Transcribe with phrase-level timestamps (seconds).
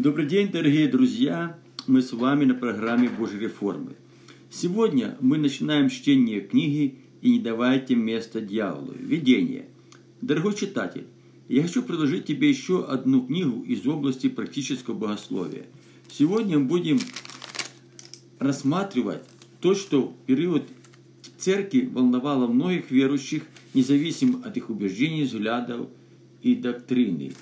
[0.00, 1.58] Добрый день, дорогие друзья!
[1.88, 3.96] Мы с вами на программе Божьей реформы.
[4.48, 8.94] Сегодня мы начинаем чтение книги «И не давайте место дьяволу».
[8.96, 9.64] Введение.
[10.20, 11.08] Дорогой читатель,
[11.48, 15.66] я хочу предложить тебе еще одну книгу из области практического богословия.
[16.08, 17.00] Сегодня мы будем
[18.38, 19.24] рассматривать
[19.60, 20.62] то, что в период
[21.38, 23.42] церкви волновало многих верующих,
[23.74, 25.88] независимо от их убеждений, взглядов
[26.40, 27.32] и доктрины.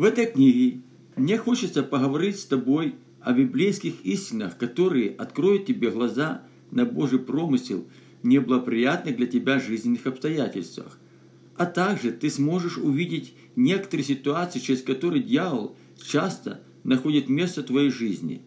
[0.00, 0.80] В этой книге
[1.14, 7.86] мне хочется поговорить с тобой о библейских истинах, которые откроют тебе глаза на Божий промысел
[8.22, 10.98] в неблагоприятных для тебя жизненных обстоятельствах.
[11.54, 17.90] А также ты сможешь увидеть некоторые ситуации, через которые дьявол часто находит место в твоей
[17.90, 18.40] жизни.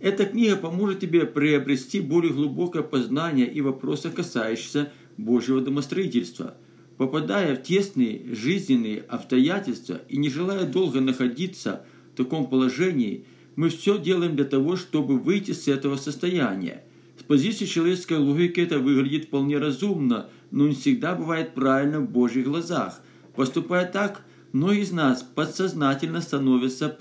[0.00, 6.56] Эта книга поможет тебе приобрести более глубокое познание и вопросы, касающиеся Божьего домостроительства–
[6.96, 13.98] попадая в тесные жизненные обстоятельства и не желая долго находиться в таком положении, мы все
[13.98, 16.84] делаем для того, чтобы выйти с этого состояния.
[17.18, 22.44] С позиции человеческой логики это выглядит вполне разумно, но не всегда бывает правильно в Божьих
[22.46, 23.00] глазах.
[23.34, 26.94] Поступая так, многие из нас подсознательно становятся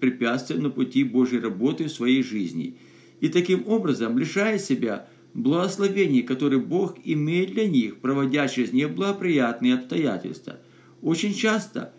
[0.00, 2.76] препятствием на пути Божьей работы в своей жизни.
[3.20, 10.58] И таким образом, лишая себя– благословений, которые Бог имеет для них, проводя через неблагоприятные обстоятельства.
[11.02, 11.92] Очень часто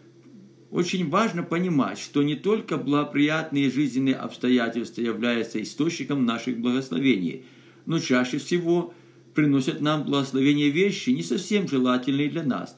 [0.71, 7.43] очень важно понимать, что не только благоприятные жизненные обстоятельства являются источником наших благословений,
[7.85, 8.93] но чаще всего
[9.33, 12.77] приносят нам благословения вещи, не совсем желательные для нас.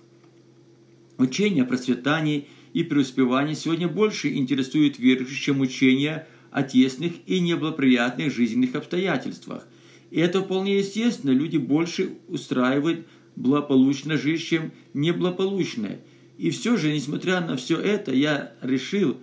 [1.18, 8.34] Учение о процветании и преуспевании сегодня больше интересует верующих, чем учение о тесных и неблагоприятных
[8.34, 9.68] жизненных обстоятельствах.
[10.14, 16.02] И это вполне естественно, люди больше устраивают благополучно жизнь, чем неблагополучное.
[16.38, 19.18] И все же, несмотря на все это, я решил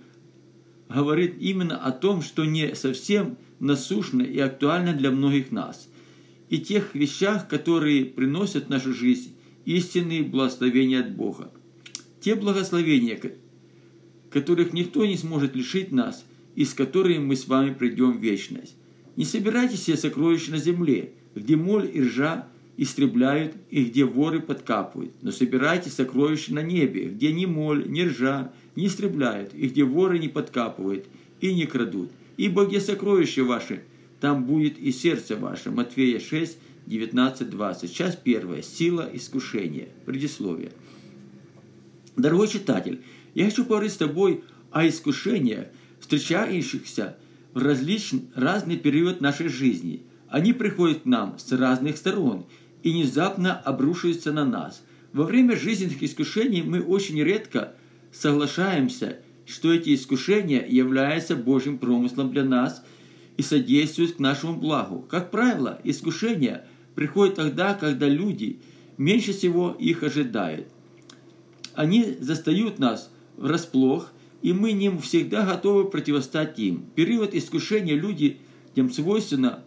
[0.89, 5.87] говорить именно о том, что не совсем насущно и актуально для многих нас.
[6.49, 9.33] И тех вещах, которые приносят в нашу жизнь
[9.63, 11.53] истинные благословения от Бога.
[12.19, 13.17] Те благословения,
[14.29, 16.25] которых никто не сможет лишить нас,
[16.57, 18.75] и с которыми мы с вами придем в вечность.
[19.15, 25.13] Не собирайте себе сокровища на земле, где моль и ржа истребляют и где воры подкапывают,
[25.21, 30.17] но собирайте сокровища на небе, где ни моль, ни ржа не истребляют, и где воры
[30.19, 31.05] не подкапывают
[31.41, 32.11] и не крадут.
[32.37, 33.83] Ибо где сокровища ваши,
[34.19, 35.71] там будет и сердце ваше.
[35.71, 36.57] Матфея 6,
[36.87, 37.93] 19, 20.
[37.93, 38.61] Часть первая.
[38.61, 39.89] Сила искушения.
[40.05, 40.71] Предисловие.
[42.15, 43.01] Дорогой читатель,
[43.33, 45.67] я хочу поговорить с тобой о искушениях,
[45.99, 47.17] встречающихся
[47.53, 50.03] в различный, разный период нашей жизни.
[50.27, 52.45] Они приходят к нам с разных сторон
[52.83, 54.83] и внезапно обрушиваются на нас.
[55.13, 57.73] Во время жизненных искушений мы очень редко
[58.11, 62.83] соглашаемся, что эти искушения являются Божьим промыслом для нас
[63.35, 65.05] и содействуют к нашему благу.
[65.09, 68.59] Как правило, искушения приходят тогда, когда люди
[68.97, 70.67] меньше всего их ожидают.
[71.73, 76.85] Они застают нас врасплох– и мы не всегда готовы противостать им.
[76.95, 78.37] период искушения люди
[78.75, 79.59] тем свойственно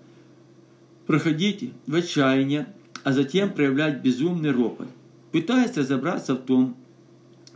[1.06, 2.66] проходить в отчаяние,
[3.02, 4.88] а затем проявлять безумный ропот.
[5.30, 6.76] Пытаясь разобраться в том,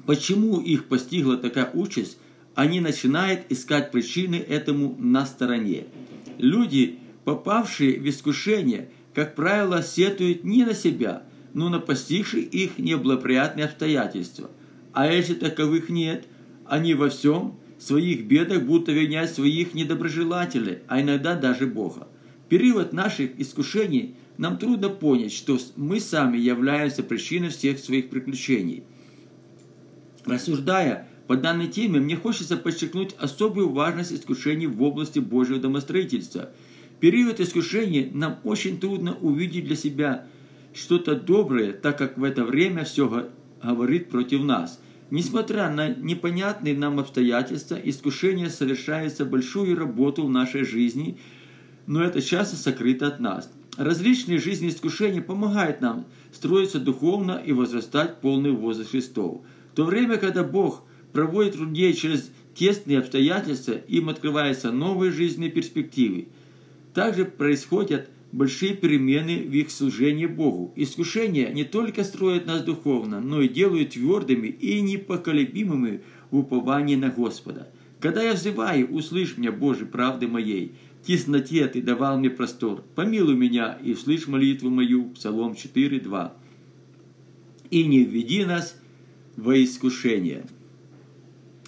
[0.06, 2.19] почему их постигла такая участь,
[2.55, 5.87] они начинают искать причины этому на стороне.
[6.39, 11.23] Люди, попавшие в искушение, как правило, сетуют не на себя,
[11.55, 14.50] но на постигшие их неблагоприятные обстоятельства.
[14.93, 16.27] А если таковых нет–
[16.69, 22.09] они во всем своих бедах будут обвинять своих недоброжелателей, а иногда даже Бога.
[22.45, 28.84] В период наших искушений нам трудно понять, что мы сами являемся причиной всех своих приключений.
[30.25, 36.50] Рассуждая по данной теме, мне хочется подчеркнуть особую важность искушений в области Божьего домостроительства.
[36.97, 40.27] В период искушений нам очень трудно увидеть для себя
[40.75, 43.31] что-то доброе, так как в это время все
[43.62, 51.19] говорит против нас– Несмотря на непонятные нам обстоятельства, искушение совершается большую работу в нашей жизни,
[51.87, 53.50] но это часто сокрыто от нас.
[53.78, 59.43] Различные жизненные искушения помогают нам строиться духовно и возрастать полный возраст Христов.
[59.72, 60.82] В то время, когда Бог
[61.12, 66.28] проводит людей через тесные обстоятельства, им открываются новые жизненные перспективы.
[66.93, 70.72] Также происходят большие перемены в их служении Богу.
[70.76, 77.08] Искушения не только строят нас духовно, но и делают твердыми и непоколебимыми в уповании на
[77.08, 77.69] Господа.
[78.00, 83.34] Когда я взываю, услышь меня, Боже, правды моей, в тесноте Ты давал мне простор, помилуй
[83.34, 86.32] меня и услышь молитву мою, Псалом 4.2.
[87.70, 88.76] И не введи нас
[89.36, 90.44] во искушение.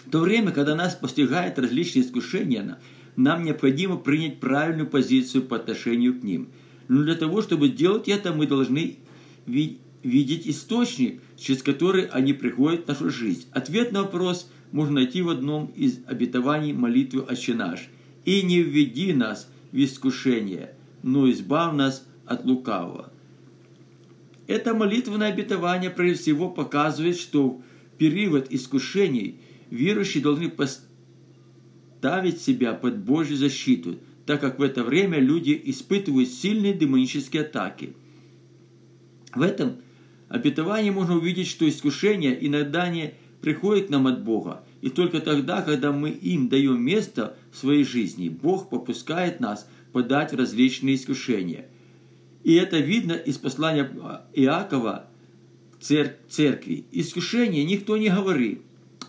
[0.06, 2.78] В то время, когда нас постигает различные искушения,
[3.16, 6.48] нам необходимо принять правильную позицию по отношению к ним.
[6.88, 8.98] Но для того, чтобы сделать это, мы должны
[9.46, 13.46] видеть источник, через который они приходят в нашу жизнь.
[13.52, 17.88] Ответ на вопрос можно найти в одном из обетований молитвы «Отче наш».
[18.24, 23.12] «И не введи нас в искушение, но избавь нас от лукавого».
[24.46, 27.62] Это молитвенное обетование прежде всего показывает, что
[27.94, 29.38] в период искушений
[29.70, 30.50] верующие должны
[32.00, 37.94] поставить себя под Божью защиту, так как в это время люди испытывают сильные демонические атаки.
[39.35, 39.76] В этом
[40.29, 45.61] обетовании можно увидеть, что искушение иногда не приходит к нам от Бога, и только тогда,
[45.62, 51.67] когда мы им даем место в своей жизни, Бог попускает нас подать в различные искушения–
[52.43, 53.91] и это видно из послания
[54.32, 55.05] Иакова
[55.79, 56.87] цер церкви.
[56.91, 58.62] Искушение никто не говорит.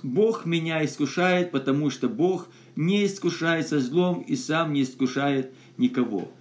[0.04, 6.32] Бог меня искушает, потому что Бог не искушается злом и сам не искушает никого.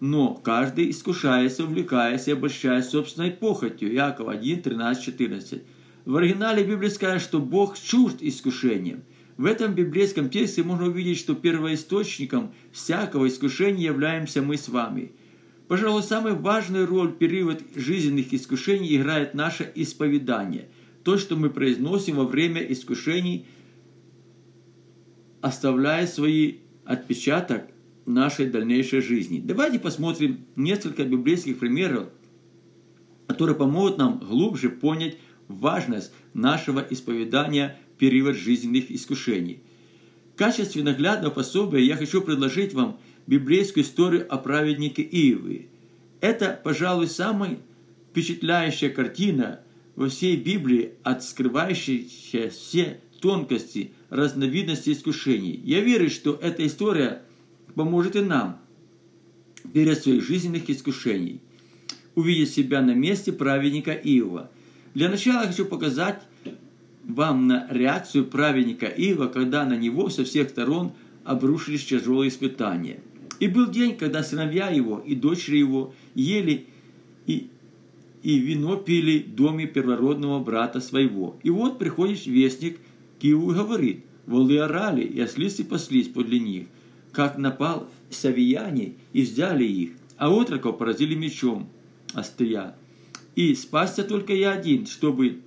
[0.00, 3.92] Но каждый искушается, увлекаясь и обольщаясь собственной похотью.
[3.92, 5.62] Иаков 1, 13, 14.
[6.04, 9.02] В оригинале Библии сказано, что Бог чужд искушением.
[9.36, 15.12] В этом библейском тексте можно увидеть, что первоисточником всякого искушения являемся мы с вами–
[15.68, 20.68] Пожалуй, самую важную роль в период жизненных искушений играет наше исповедание.
[21.04, 23.46] То, что мы произносим во время искушений,
[25.40, 27.64] оставляя свои отпечаток
[28.06, 29.40] нашей дальнейшей жизни.
[29.44, 32.08] Давайте посмотрим несколько библейских примеров,
[33.26, 35.18] которые помогут нам глубже понять
[35.48, 39.60] важность нашего исповедания в период жизненных искушений.
[40.34, 45.68] В качестве наглядного пособия я хочу предложить вам библейскую историю о праведнике Иове.
[46.20, 47.58] Это, пожалуй, самая
[48.10, 49.60] впечатляющая картина
[49.96, 55.60] во всей Библии, открывающая все тонкости, разновидности искушений.
[55.64, 57.22] Я верю, что эта история
[57.74, 58.60] поможет и нам
[59.72, 61.40] перед своих жизненных искушений
[62.14, 64.50] увидеть себя на месте праведника Иова.
[64.94, 66.20] Для начала я хочу показать
[67.04, 70.92] вам на реакцию праведника Иова, когда на него со всех сторон
[71.24, 73.00] обрушились тяжелые испытания–
[73.40, 76.66] и был день, когда сыновья его и дочери его ели
[77.26, 77.48] и,
[78.22, 81.36] и вино пили в доме первородного брата своего.
[81.42, 82.78] И вот приходит вестник
[83.20, 86.66] к Иову и говорит, волы орали, и ослицы паслись подле них,
[87.12, 91.68] как напал савияне и взяли их, а отроков поразили мечом
[92.14, 92.74] острия.
[93.34, 95.40] И спасся только я один, чтобы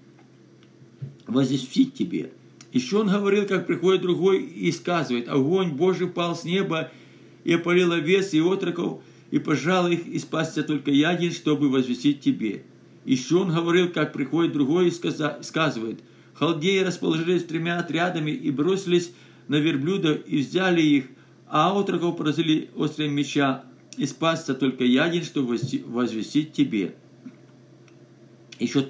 [1.27, 2.31] возвестить тебе.
[2.71, 6.89] Еще он говорил, как приходит другой и сказывает, огонь Божий пал с неба
[7.44, 12.21] и опалил овец и отроков, и пожал их, и спасся только я один, чтобы возвестить
[12.21, 12.63] тебе.
[13.03, 16.00] Еще он говорил, как приходит другой и сказывает,
[16.42, 19.12] халдеи расположились тремя отрядами и бросились
[19.48, 21.06] на верблюда и взяли их,
[21.48, 23.64] а отроков поразили острым меча,
[23.96, 26.96] и спасся только я один, чтобы возвестить тебе.
[28.58, 28.84] Еще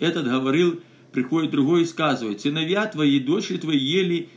[0.00, 0.80] этот говорил,
[1.12, 4.28] приходит другой и сказывает, сыновья твои дочери твои ели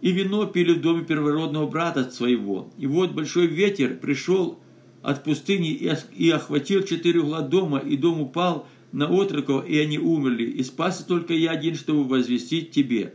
[0.00, 2.70] и вино пили в доме первородного брата своего.
[2.78, 4.60] И вот большой ветер пришел
[5.02, 10.44] от пустыни и охватил четыре угла дома, и дом упал на отроков, и они умерли.
[10.44, 13.14] И спасся только я один, чтобы возвестить тебе.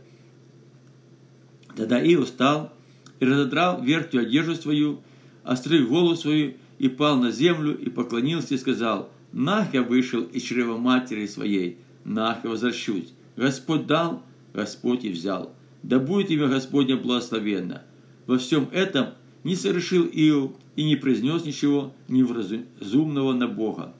[1.76, 2.72] Тогда и устал,
[3.20, 5.00] и разодрал верхнюю одежду свою,
[5.44, 10.42] острыг голову свою, и пал на землю, и поклонился, и сказал, «Нах я вышел из
[10.42, 13.12] чрева матери своей, нах я возвращусь.
[13.36, 14.22] Господь дал,
[14.54, 15.56] Господь и взял»
[15.86, 17.82] да будет имя Господне благословенно.
[18.26, 19.10] Во всем этом
[19.44, 23.94] не совершил Иов и не произнес ничего невразумного на Бога.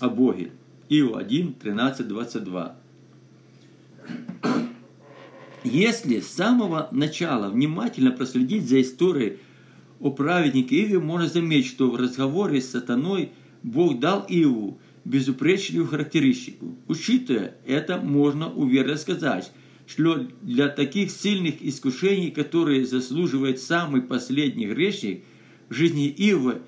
[0.00, 0.52] О Боге.
[0.94, 2.76] Иов 1, 13, 22.
[5.64, 9.38] Если с самого начала внимательно проследить за историей
[10.00, 13.30] о праведнике Иове, можно заметить, что в разговоре с сатаной
[13.62, 16.76] Бог дал Иову безупречную характеристику.
[16.88, 19.50] Учитывая это, можно уверенно сказать,
[19.86, 25.24] что для таких сильных искушений, которые заслуживает самый последний грешник,
[25.70, 26.58] в жизни Иова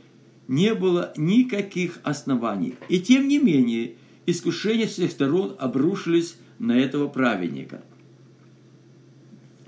[0.48, 2.74] не было никаких оснований.
[2.88, 7.82] И тем не менее, искушения с всех сторон обрушились на этого праведника.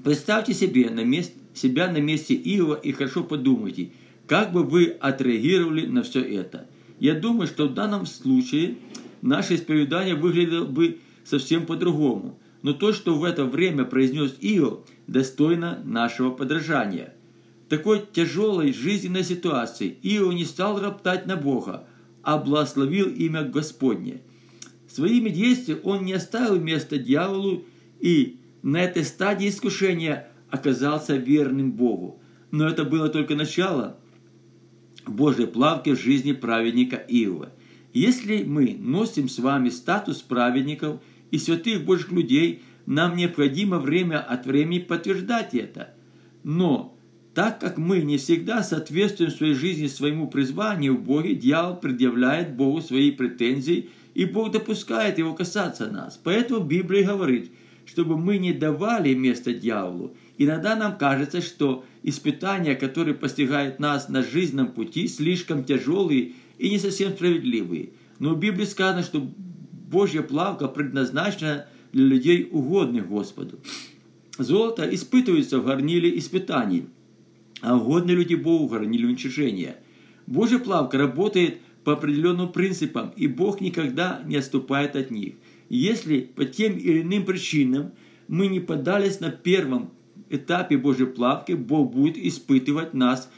[0.02, 3.90] Представьте себе на месте, себя на месте Иова и хорошо подумайте,
[4.26, 6.66] как бы вы отреагировали на все это.
[7.00, 8.76] Я думаю, что в данном случае
[9.22, 15.80] наше исповедание выглядело бы совсем по-другому– но то, что в это время произнес Иов, достойно
[15.84, 17.14] нашего подражания.
[17.64, 21.86] В такой тяжелой жизненной ситуации Иов не стал роптать на Бога,
[22.22, 24.20] а благословил имя Господне.
[24.88, 27.64] Своими действиями он не оставил места дьяволу
[28.00, 32.20] и на этой стадии искушения оказался верным Богу.
[32.50, 33.98] Но это было только начало
[35.06, 37.52] Божьей плавки в жизни праведника Иова.
[37.92, 41.00] Если мы носим с вами статус праведников
[41.30, 45.94] и святых Божьих людей, нам необходимо время от времени подтверждать это.
[46.44, 46.96] Но
[47.34, 52.80] так как мы не всегда соответствуем своей жизни своему призванию в Боге, дьявол предъявляет Богу
[52.80, 56.18] свои претензии, и Бог допускает его касаться нас.
[56.24, 57.52] Поэтому Библия говорит,
[57.84, 60.16] чтобы мы не давали место дьяволу.
[60.38, 66.78] Иногда нам кажется, что испытания, которые постигают нас на жизненном пути, слишком тяжелые и не
[66.78, 67.90] совсем справедливые.
[68.18, 69.20] Но в Библии сказано, что
[69.90, 73.58] Божья плавка предназначена для людей, угодных Господу.
[74.38, 76.86] Золото испытывается в горниле испытаний–
[77.62, 79.76] а угодные люди Богу хоронили уничижение.
[80.26, 85.34] Божья плавка работает по определенным принципам, и Бог никогда не отступает от них.
[85.68, 87.92] Если по тем или иным причинам
[88.26, 89.92] мы не подались на первом
[90.28, 93.30] этапе Божьей плавки, Бог будет испытывать нас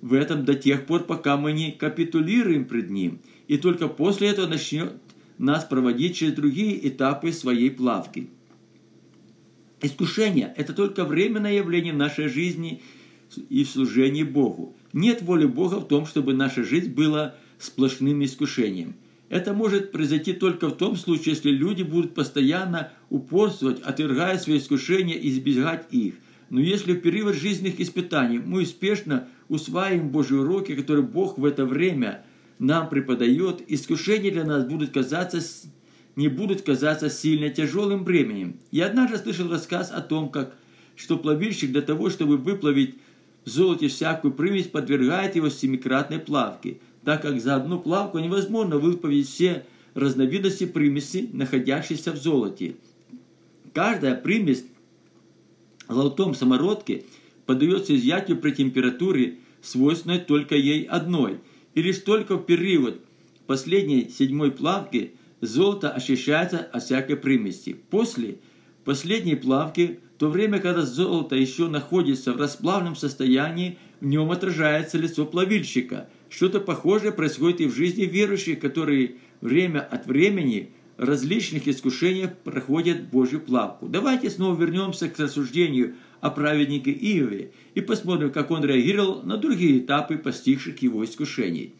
[0.00, 3.20] в этом до тех пор, пока мы не капитулируем пред Ним.
[3.46, 4.94] И только после этого начнет
[5.38, 8.30] нас проводить через другие этапы своей плавки.
[9.80, 12.82] Искушение– это только временное явление в нашей жизни–
[13.48, 14.74] и в служении Богу.
[14.92, 18.94] Нет воли Бога в том, чтобы наша жизнь была сплошным искушением.
[19.28, 25.16] Это может произойти только в том случае, если люди будут постоянно упорствовать, отвергая свои искушения
[25.16, 26.14] и избегать их.
[26.50, 31.64] Но если в период жизненных испытаний мы успешно усваиваем Божьи уроки, которые Бог в это
[31.64, 32.24] время
[32.58, 35.40] нам преподает, искушения для нас будут казаться,
[36.14, 38.58] не будут казаться сильно тяжелым бременем.
[38.70, 40.54] Я однажды слышал рассказ о том, как
[40.94, 42.96] что плавильщик для того, чтобы выплавить
[43.44, 49.28] в золоте всякую примесь подвергает его семикратной плавке, так как за одну плавку невозможно выплавить
[49.28, 52.76] все разновидности примеси, находящиеся в золоте.
[53.72, 54.64] Каждая примесь
[55.88, 57.04] в золотом самородке
[57.46, 61.38] подается изъятию при температуре, свойственной только ей одной,
[61.74, 63.00] и лишь только в период
[63.46, 67.76] последней седьмой плавки золото очищается от всякой примеси.
[67.90, 68.38] После
[68.84, 75.26] последней плавки то время, когда золото еще находится в расплавленном состоянии, в нем отражается лицо
[75.26, 76.08] плавильщика.
[76.32, 83.38] Что-то похожее происходит и в жизни верующих, которые время от времени различных искушениях проходят Божью
[83.38, 83.86] плавку.
[83.86, 89.80] Давайте снова вернемся к рассуждению о праведнике Иове и посмотрим, как он реагировал на другие
[89.80, 91.74] этапы постигших его искушений.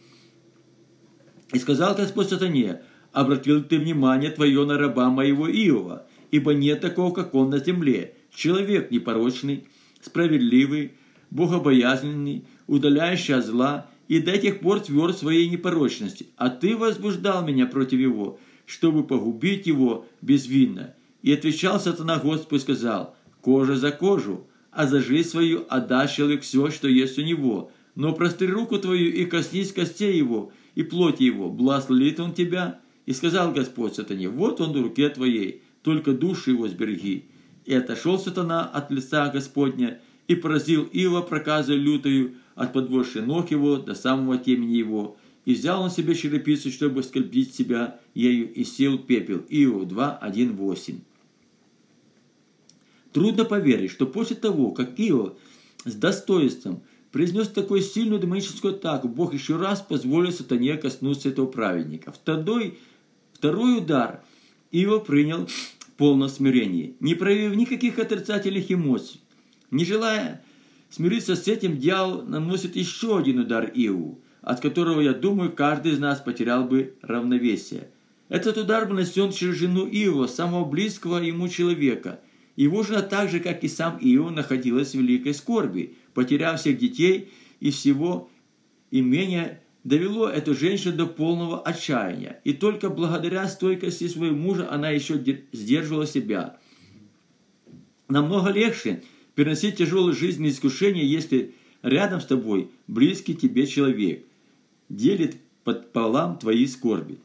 [1.55, 2.83] И сказал Господь сатане,
[3.13, 8.17] обратил ты внимание твое на раба моего Иова, ибо нет такого, как он на земле,
[8.35, 9.65] Человек непорочный,
[10.03, 10.93] справедливый,
[11.31, 16.27] богобоязненный, удаляющий от зла, и до тех пор тверд своей непорочности.
[16.37, 20.95] А ты возбуждал меня против его, чтобы погубить его безвинно.
[21.23, 26.43] И отвечал сатана Господу и сказал, кожа за кожу, а за жизнь свою отдашь человек
[26.43, 27.73] все, что есть у него.
[27.95, 32.81] Но простри руку твою и коснись костей его и плоти его, благословит он тебя.
[33.07, 37.25] И сказал Господь сатане, вот он в руке твоей, только душу его сбереги.
[37.65, 43.77] И отошел сатана от лица Господня, и поразил Ива проказой лютою от подводшей ног его
[43.77, 48.99] до самого темени его, и взял он себе черепицу, чтобы скольбить себя ею, и сел
[48.99, 49.45] пепел.
[49.49, 51.01] Иов 2, 1, 8.
[53.13, 55.35] Трудно поверить, что после того, как Иов
[55.85, 62.13] с достоинством произнес такую сильную демоническую атаку, Бог еще раз позволил сатане коснуться этого праведника.
[62.13, 62.79] Второй,
[63.35, 64.23] второй удар
[64.71, 65.49] Иов принял
[66.03, 69.21] полном смирении, не проявив никаких отрицательных эмоций.
[69.71, 70.45] Не желая
[70.93, 75.99] смириться с этим, дьявол наносит еще один удар Иову, от которого, я думаю, каждый из
[75.99, 77.89] нас потерял бы равновесие.
[78.29, 82.21] Этот удар был нанесен через жену Иова, самого близкого ему человека.
[82.57, 87.33] Его жена так же, как и сам Иов, находилась в великой скорби, потеряв всех детей
[87.61, 88.31] и всего
[88.91, 92.41] имения довело эту женщину до полного отчаяния.
[92.45, 95.23] И только благодаря стойкости своего мужа она еще
[95.53, 96.59] сдерживала себя.
[98.09, 99.03] Намного легче
[99.35, 104.25] переносить тяжелые жизненные искушения, если рядом с тобой близкий тебе человек
[104.89, 107.19] делит под полам твои скорби.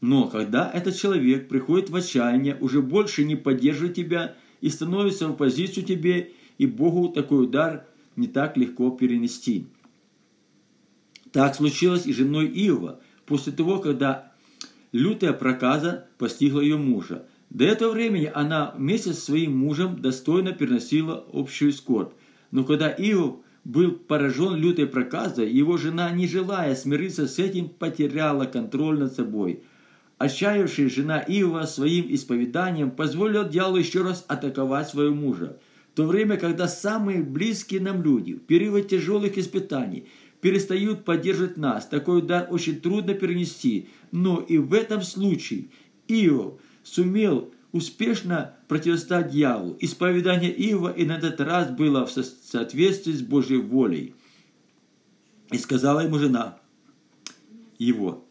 [0.00, 5.36] Но когда этот человек приходит в отчаяние, уже больше не поддерживает тебя и становится в
[5.36, 7.84] позицию тебе, и Богу такой удар
[8.16, 9.66] не так легко перенести.
[11.32, 14.32] Так случилось и женой Иова, после того, когда
[14.92, 17.26] лютая проказа постигла ее мужа.
[17.50, 22.12] До этого времени она вместе со своим мужем достойно переносила общую скорбь.
[22.50, 28.44] Но когда Иов был поражен лютой проказой, его жена, не желая смириться с этим, потеряла
[28.44, 29.62] контроль над собой.
[30.18, 35.58] Отчаявшая жена Иова своим исповеданием позволила дьяволу еще раз атаковать своего мужа.
[35.92, 40.08] В то время, когда самые близкие нам люди в период тяжелых испытаний
[40.40, 43.88] перестают поддерживать нас, такой удар очень трудно перенести.
[44.12, 45.66] Но и в этом случае
[46.08, 46.60] Иов
[46.92, 49.76] сумел успешно противостоять дьяволу.
[49.80, 54.14] Исповедание Иова и на этот раз было в соответствии с Божьей волей.
[55.50, 56.58] И сказала ему жена
[57.78, 58.24] его,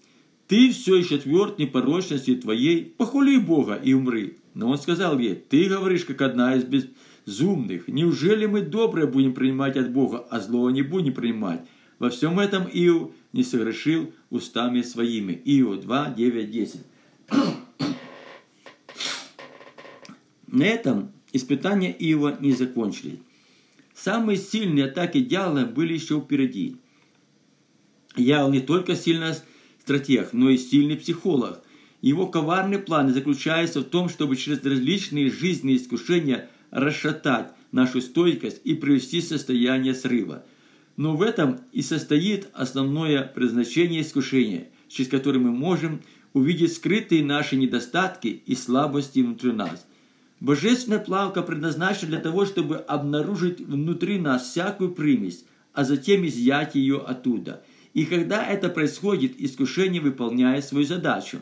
[0.47, 4.37] ты все еще тверд непорочности твоей, похули Бога и умри.
[4.53, 7.87] Но он сказал ей, ты говоришь, как одна из безумных.
[7.87, 11.65] Неужели мы доброе будем принимать от Бога, а злого не будем принимать?
[11.99, 15.33] Во всем этом Иов не согрешил устами своими.
[15.45, 16.81] Иов 2, 9, 10.
[20.57, 23.19] На этом испытания Иова не закончились.
[23.93, 26.77] Самые сильные атаки дьявола были еще впереди.
[28.15, 29.37] Дьявол не только сильно
[29.79, 31.61] стратег, но и сильный психолог.
[32.01, 38.73] Его коварный план заключается в том, чтобы через различные жизненные искушения расшатать нашу стойкость и
[38.73, 40.43] привести состояние срыва.
[40.95, 46.01] Но в этом и состоит основное предназначение искушения, через которое мы можем
[46.33, 49.85] увидеть скрытые наши недостатки и слабости внутри нас.
[50.39, 56.97] Божественная плавка предназначена для того, чтобы обнаружить внутри нас всякую примесь, а затем изъять ее
[56.97, 57.63] оттуда–
[57.97, 61.39] и когда это происходит, искушение выполняет свою задачу.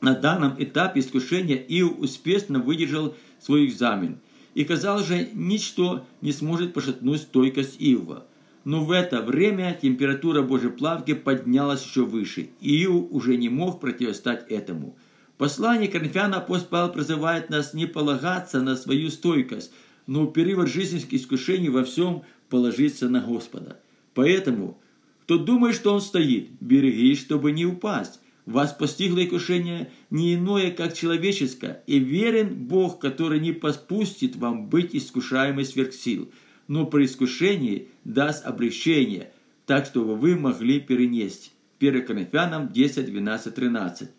[0.00, 4.20] На данном этапе искушения Иов успешно выдержал свой экзамен.
[4.54, 8.24] И казалось же, ничто не сможет пошатнуть стойкость Иова.
[8.62, 13.80] Но в это время температура Божьей плавки поднялась еще выше, и Иов уже не мог
[13.80, 14.96] противостать этому.
[15.38, 19.72] Послание Коринфяна апостол Павел призывает нас не полагаться на свою стойкость,
[20.06, 23.80] но в период жизненных искушений во всем положиться на Господа.
[24.14, 24.78] Поэтому
[25.24, 28.20] кто думает, что он стоит, берегись, чтобы не упасть.
[28.46, 34.94] Вас постигло искушение не иное, как человеческое, и верен Бог, который не поспустит вам быть
[34.94, 36.30] искушаемой сверх сил,
[36.68, 39.32] но при искушении даст облегчение,
[39.64, 41.52] так, чтобы вы могли перенести.
[41.80, 44.10] 1 Коринфянам 10, 12, 13.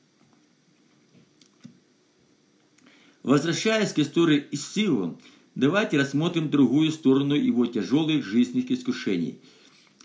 [3.25, 5.17] Возвращаясь к истории Исиова,
[5.55, 9.39] давайте рассмотрим другую сторону его тяжелых жизненных искушений–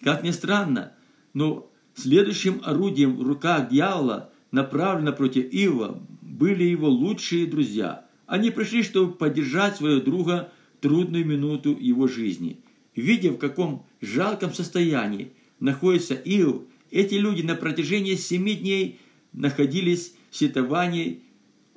[0.02, 0.92] как ни странно,
[1.35, 8.06] но следующим орудием в руках дьявола, направлено против Ива, были его лучшие друзья.
[8.26, 12.61] Они пришли, чтобы поддержать своего друга в трудную минуту его жизни.
[12.96, 18.98] Видя, в каком жалком состоянии находится Иов, эти люди на протяжении семи дней
[19.33, 21.20] находились в сетовании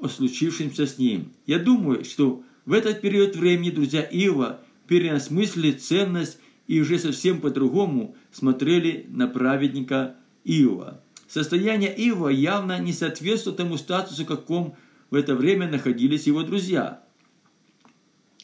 [0.03, 1.31] о случившемся с ним.
[1.45, 8.15] Я думаю, что в этот период времени друзья Иова переосмыслили ценность и уже совсем по-другому
[8.31, 11.01] смотрели на праведника Иова.
[11.27, 14.75] Состояние Иова явно не соответствует тому статусу, каком
[15.09, 17.03] в это время находились его друзья.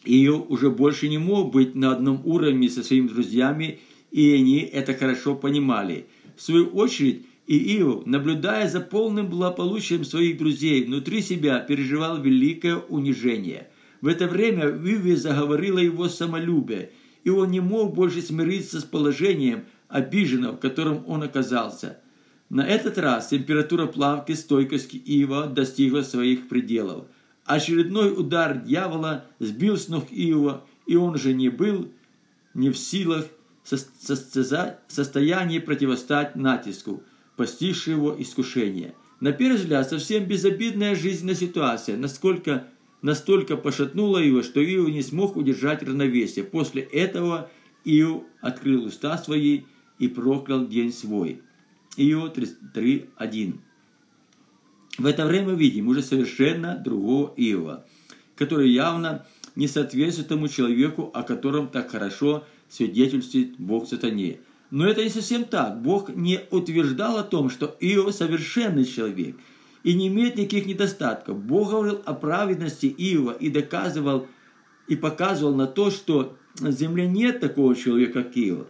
[0.05, 3.79] Иов уже больше не мог быть на одном уровне со своими друзьями,
[4.11, 6.07] и они это хорошо понимали.
[6.35, 12.75] В свою очередь, и Иов, наблюдая за полным благополучием своих друзей, внутри себя переживал великое
[12.75, 13.69] унижение.
[14.01, 16.91] В это время в Иве заговорило его самолюбие,
[17.23, 21.97] и он не мог больше смириться с положением обиженного, в котором он оказался.
[22.49, 27.07] На этот раз температура плавки стойкости Ива достигла своих пределов.
[27.45, 31.89] Очередной удар дьявола сбил с ног Иова, и он же не был
[32.53, 33.25] не в силах
[34.87, 37.01] состоянии противостать натиску,
[37.39, 38.95] постигшего его искушение.
[39.21, 42.67] На первый взгляд, совсем безобидная жизненная ситуация, насколько
[43.01, 46.43] настолько пошатнуло его, что Иов не смог удержать равновесие.
[46.43, 47.49] После этого
[47.85, 49.61] Иов открыл уста свои
[49.99, 51.41] и проклял день свой.
[51.95, 53.59] Иов 3.1
[54.97, 57.85] В это время видим уже совершенно другого Иова,
[58.35, 59.25] который явно
[59.55, 64.39] не соответствует тому человеку, о котором так хорошо свидетельствует Бог сатане.
[64.71, 65.81] Но это не совсем так.
[65.81, 69.35] Бог не утверждал о том, что Иов совершенный человек–
[69.83, 71.37] и не имеет никаких недостатков.
[71.37, 74.27] Бог говорил о праведности Иова и доказывал
[74.87, 78.67] и показывал на то, что на земле нет такого человека, как Иова.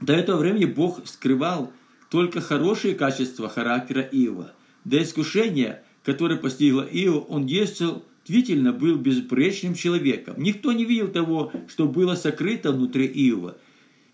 [0.00, 1.72] До этого времени Бог скрывал
[2.10, 4.52] только хорошие качества характера Иова.
[4.84, 10.34] До искушения, которое постигло Иова, он действительно был безупречным человеком.
[10.38, 13.56] Никто не видел того, что было сокрыто внутри Иова.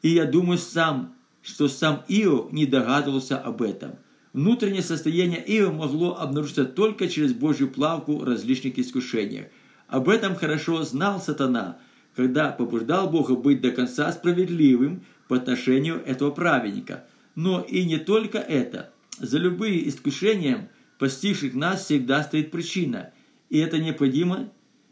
[0.03, 3.93] И я думаю сам, что сам Иов не догадывался об этом–
[4.33, 9.47] Внутреннее состояние Иова могло обнаружиться только через Божью плавку в различных искушениях.
[9.89, 11.79] Об этом хорошо знал сатана,
[12.15, 17.07] когда побуждал Бога быть до конца справедливым по отношению этого праведника.
[17.35, 18.93] Но и не только это.
[19.19, 23.11] За любые искушения, постигших нас, всегда стоит причина.
[23.49, 24.49] И это необходимо,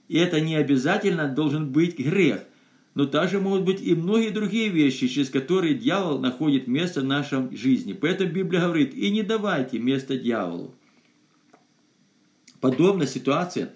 [0.09, 2.43] и это не обязательно должен быть грех.
[2.99, 7.57] Но также могут быть и многие другие вещи, через которые дьявол находит место в нашей
[7.57, 7.93] жизни.
[7.93, 10.75] Поэтому Библия говорит, и не давайте место дьяволу.
[12.61, 13.73] Подобная ситуация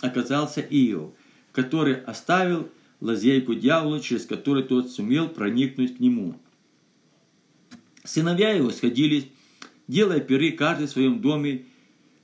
[0.00, 1.12] оказался Иов,
[1.52, 2.68] который оставил
[3.00, 6.34] лазейку дьяволу, через которую тот сумел проникнуть к нему.
[8.02, 9.28] Сыновья его сходились,
[9.86, 11.66] делая пиры каждый в своем доме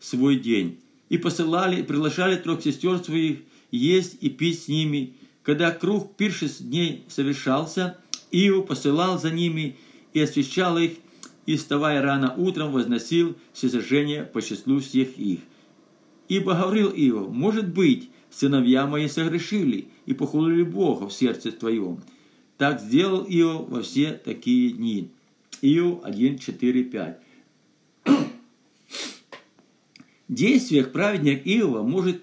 [0.00, 5.14] свой день, и посылали, приглашали трех сестер своих есть и пить с ними.
[5.44, 7.98] Когда круг пиршеств дней совершался,
[8.32, 9.76] Иов посылал за ними
[10.14, 10.92] и освещал их,
[11.46, 15.40] и, вставая рано утром, возносил всесожжение по числу всех их.
[16.28, 22.00] Ибо говорил Иов, может быть, сыновья мои согрешили и похулили Бога в сердце твоем.
[22.56, 25.10] Так сделал Иов во все такие дни.
[25.60, 27.18] Иов 1, 4, 5.
[30.28, 32.22] В действиях праведника Иова может,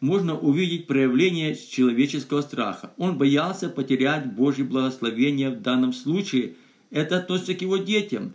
[0.00, 2.92] можно увидеть проявление человеческого страха.
[2.96, 6.54] Он боялся потерять Божье благословение в данном случае.
[6.90, 8.32] Это относится к его детям.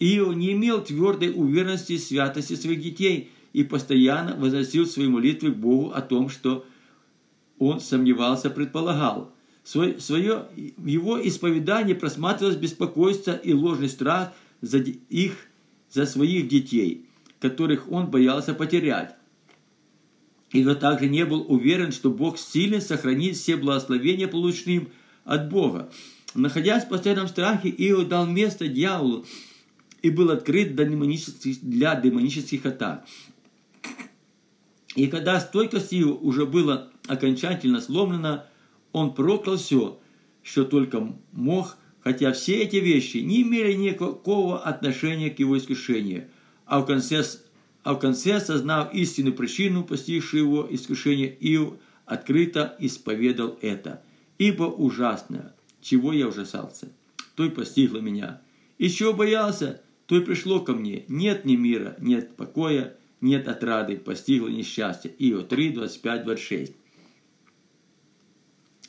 [0.00, 5.56] Иов не имел твердой уверенности в святости своих детей– и постоянно возносил свои молитвы к
[5.56, 6.66] Богу о том, что
[7.58, 9.32] он сомневался, предполагал.
[9.62, 10.48] Свое, свое,
[10.84, 15.36] его исповедании просматривалось беспокойство и ложный страх за их,
[15.90, 17.06] за своих детей,
[17.40, 19.14] которых он боялся потерять.
[20.54, 24.86] И он также не был уверен, что Бог сильно сохранит все благословения, полученные
[25.24, 25.90] от Бога.
[26.36, 29.26] Находясь в постоянном страхе, Иов дал место дьяволу
[30.00, 33.04] и был открыт для демонических, для демонических атак.
[34.94, 38.46] И когда стойкость его уже была окончательно сломлена,
[38.92, 39.98] он проклял все,
[40.44, 46.28] что только мог, хотя все эти вещи не имели никакого отношения к его искушению.
[46.64, 47.24] А в конце,
[47.84, 51.74] а в конце осознав истинную причину, постигшую его искушение, Иов
[52.06, 54.02] открыто исповедал это.
[54.38, 56.90] «Ибо ужасное, чего я ужасался,
[57.36, 58.40] то и постигло меня.
[58.78, 61.04] И чего боялся, то и пришло ко мне.
[61.08, 65.14] Нет ни мира, нет покоя, нет отрады, постигло несчастье.
[65.18, 66.72] Ио 3, 25, 26.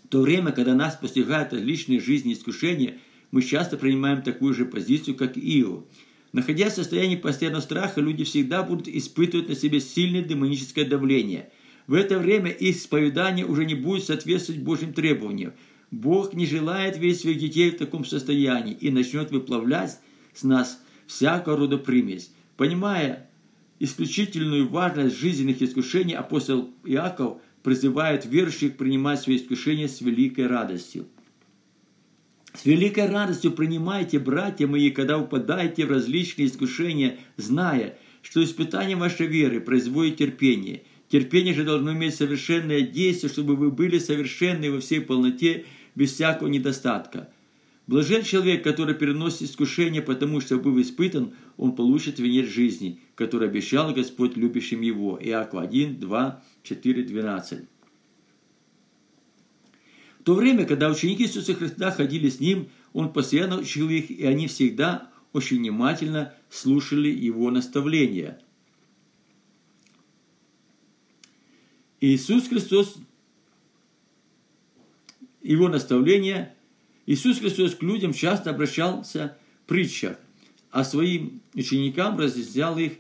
[0.06, 3.00] В то время, когда нас постигают различные жизни искушения,
[3.32, 5.84] мы часто принимаем такую же позицию, как Ио.
[6.36, 11.50] Находясь в состоянии постоянного страха, люди всегда будут испытывать на себе сильное демоническое давление.
[11.88, 15.54] В это время их исповедание уже не будет соответствовать Божьим требованиям.
[15.92, 19.98] Бог не желает весь своих детей в таком состоянии и начнет выплавлять
[20.34, 22.32] с нас всякого рода примесь.
[22.58, 23.30] Понимая
[23.80, 31.08] исключительную важность жизненных искушений апостол Иаков призывает верующих принимать свои искушения с великой радостью.
[32.56, 39.28] С великой радостью принимайте, братья мои, когда упадаете в различные искушения, зная, что испытание вашей
[39.28, 40.84] веры производит терпение.
[41.10, 45.66] Терпение же должно иметь совершенное действие, чтобы вы были совершенны во всей полноте,
[45.96, 47.30] без всякого недостатка.
[47.88, 53.94] Блажен человек, который переносит искушение, потому что, был испытан, он получит венец жизни, который обещал
[53.94, 55.20] Господь любящим его.
[55.22, 57.60] Иаков 1, 2, 4, 12.
[60.26, 64.48] То время, когда ученики Иисуса Христа ходили с Ним, Он постоянно учил их, и они
[64.48, 68.42] всегда очень внимательно слушали Его наставления.
[72.02, 72.98] Иисус Христос,
[75.44, 76.56] Его наставления
[77.06, 80.16] Иисус Христос к людям часто обращался в
[80.72, 82.94] а своим ученикам разъяснял их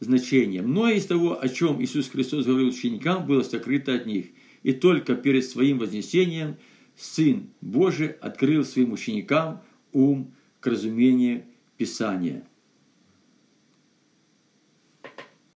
[0.00, 0.62] значение.
[0.62, 4.26] Многое из того, о чем Иисус Христос говорил ученикам, было сокрыто от них.
[4.64, 6.56] И только перед своим вознесением
[6.96, 11.44] Сын Божий открыл своим ученикам ум к разумению
[11.76, 12.46] Писания.